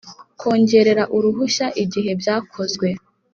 [0.39, 2.87] Kongerera uruhushya igihe byakozwe